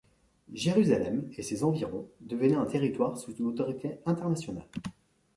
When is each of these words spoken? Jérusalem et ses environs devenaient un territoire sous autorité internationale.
Jérusalem 0.55 1.29
et 1.37 1.43
ses 1.43 1.63
environs 1.63 2.07
devenaient 2.21 2.55
un 2.55 2.65
territoire 2.65 3.17
sous 3.19 3.39
autorité 3.45 3.99
internationale. 4.07 4.65